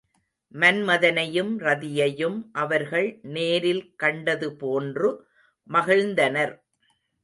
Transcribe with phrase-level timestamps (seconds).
[0.53, 3.19] மன்மதனையும் ரதியையும் அவர்கள்
[3.29, 5.09] நேரில் கண்டது போன்று
[5.69, 6.55] மகிழ்ந்தனர்.